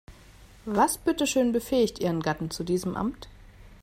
[0.65, 3.29] Was bitteschön befähigt ihren Gatten zu diesem Amt?